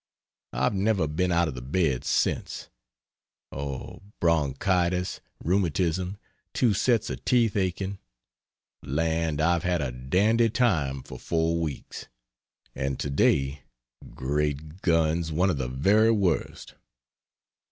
I've 0.51 0.73
never 0.73 1.07
been 1.07 1.31
out 1.31 1.47
of 1.47 1.53
the 1.53 1.61
bed 1.61 2.03
since 2.05 2.69
oh, 3.51 4.01
bronchitis, 4.19 5.19
rheumatism, 5.43 6.17
two 6.55 6.73
sets 6.73 7.11
of 7.11 7.23
teeth 7.23 7.55
aching, 7.55 7.99
land, 8.81 9.39
I've 9.39 9.61
had 9.61 9.79
a 9.79 9.91
dandy 9.91 10.49
time 10.49 11.03
for 11.03 11.19
4 11.19 11.55
weeks. 11.59 12.07
And 12.73 12.99
to 12.99 13.11
day 13.11 13.61
great 14.15 14.81
guns, 14.81 15.31
one 15.31 15.51
of 15.51 15.57
the 15.59 15.69
very 15.69 16.09
worst!... 16.09 16.73